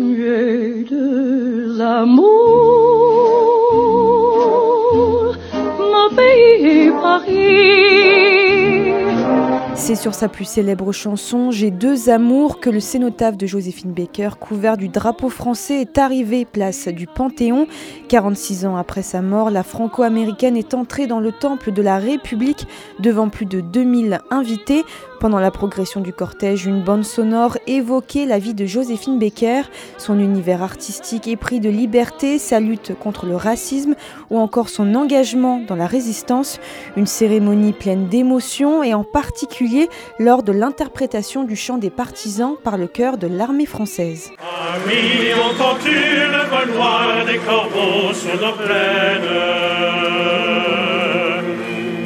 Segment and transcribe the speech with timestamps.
[0.00, 2.24] J'ai deux amours,
[5.76, 7.97] mon pays Paris.
[9.78, 14.30] C'est sur sa plus célèbre chanson J'ai deux amours que le cénotaphe de Joséphine Baker,
[14.38, 17.66] couvert du drapeau français, est arrivé place du Panthéon.
[18.08, 22.66] 46 ans après sa mort, la franco-américaine est entrée dans le temple de la République
[22.98, 24.84] devant plus de 2000 invités.
[25.20, 29.62] Pendant la progression du cortège, une bande sonore évoquait la vie de Joséphine Baker,
[29.96, 33.94] son univers artistique épris de liberté, sa lutte contre le racisme
[34.30, 36.60] ou encore son engagement dans la résistance.
[36.96, 39.67] Une cérémonie pleine d'émotions et en particulier
[40.18, 44.30] lors de l'interprétation du chant des partisans par le chœur de l'armée française.
[44.38, 49.28] Amis, entends-tu le vol noir des corbeaux sur nos plaines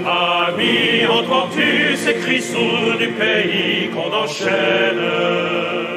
[0.05, 5.92] Amis, entends-tu ces cris sourds du pays qu'on enchaîne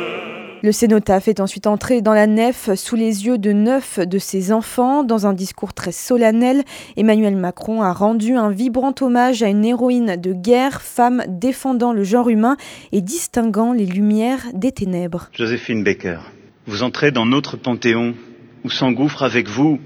[0.64, 4.52] Le cénotaphe est ensuite entré dans la nef sous les yeux de neuf de ses
[4.52, 5.04] enfants.
[5.04, 6.64] Dans un discours très solennel,
[6.98, 12.04] Emmanuel Macron a rendu un vibrant hommage à une héroïne de guerre, femme défendant le
[12.04, 12.58] genre humain
[12.92, 15.30] et distinguant les lumières des ténèbres.
[15.34, 16.20] Joséphine Baker,
[16.66, 18.16] vous entrez dans notre panthéon
[18.64, 19.80] où s'engouffre avec vous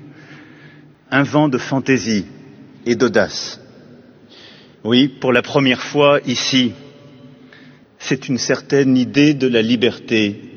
[1.12, 2.26] un vent de fantaisie
[2.86, 3.60] et d'audace.
[4.86, 6.72] Oui, pour la première fois ici,
[7.98, 10.49] c'est une certaine idée de la liberté,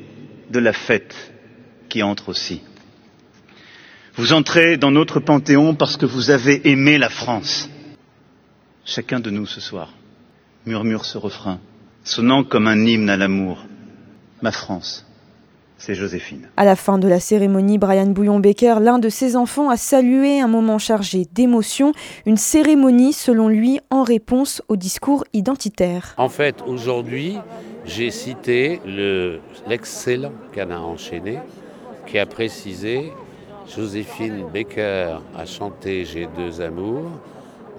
[0.53, 1.33] de la fête
[1.89, 2.61] qui entre aussi.
[4.15, 7.69] Vous entrez dans notre panthéon parce que vous avez aimé la France.
[8.85, 9.93] Chacun de nous ce soir
[10.65, 11.59] murmure ce refrain,
[12.03, 13.65] sonnant comme un hymne à l'amour.
[14.41, 15.05] Ma France,
[15.77, 16.47] c'est Joséphine.
[16.55, 20.47] À la fin de la cérémonie, Brian Bouillon-Baker, l'un de ses enfants, a salué un
[20.47, 21.93] moment chargé d'émotion,
[22.25, 26.13] une cérémonie selon lui en réponse au discours identitaire.
[26.17, 27.37] En fait, aujourd'hui,
[27.85, 31.39] j'ai cité le- l'excellent Canard enchaîné
[32.05, 33.11] qui a précisé
[33.67, 37.11] Joséphine Baker a chanté J'ai deux amours,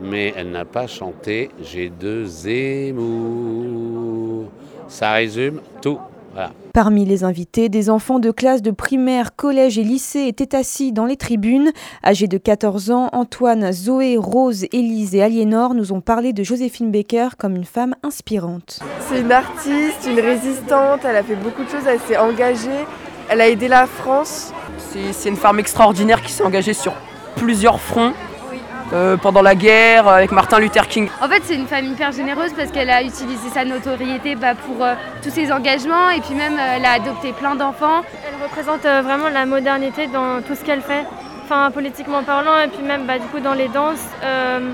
[0.00, 4.46] mais elle n'a pas chanté J'ai deux émours.
[4.88, 5.98] Ça résume tout.
[6.34, 6.50] Voilà.
[6.72, 11.06] Parmi les invités, des enfants de classe de primaire, collège et lycée étaient assis dans
[11.06, 11.70] les tribunes.
[12.04, 16.90] Âgés de 14 ans, Antoine, Zoé, Rose, Élise et Aliénor nous ont parlé de Joséphine
[16.90, 18.80] Baker comme une femme inspirante.
[19.08, 22.84] C'est une artiste, une résistante, elle a fait beaucoup de choses, elle s'est engagée,
[23.28, 24.52] elle a aidé la France.
[24.90, 26.94] C'est c'est une femme extraordinaire qui s'est engagée sur
[27.36, 28.12] plusieurs fronts
[28.92, 31.08] euh, pendant la guerre avec Martin Luther King.
[31.22, 34.84] En fait, c'est une femme hyper généreuse parce qu'elle a utilisé sa notoriété bah, pour
[34.84, 38.02] euh, tous ses engagements et puis même euh, elle a adopté plein d'enfants.
[38.26, 41.04] Elle représente euh, vraiment la modernité dans tout ce qu'elle fait,
[41.44, 44.70] enfin politiquement parlant, et puis même bah, du coup dans les danses euh,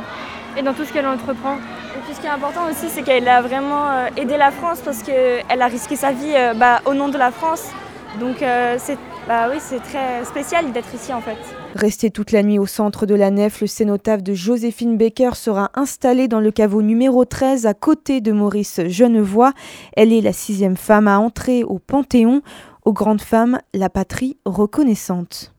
[0.56, 1.56] et dans tout ce qu'elle entreprend.
[1.96, 4.80] Et puis ce qui est important aussi, c'est qu'elle a vraiment euh, aidé la France
[4.84, 7.64] parce qu'elle a risqué sa vie euh, bah, au nom de la France.
[8.18, 11.38] Donc euh, c'est bah, oui, c'est très spécial d'être ici en fait.
[11.74, 15.70] Resté toute la nuit au centre de la nef, le cénotaphe de Joséphine Baker sera
[15.74, 19.52] installé dans le caveau numéro 13 à côté de Maurice Genevoix.
[19.96, 22.42] Elle est la sixième femme à entrer au Panthéon.
[22.84, 25.48] Aux grandes femmes, la patrie reconnaissante.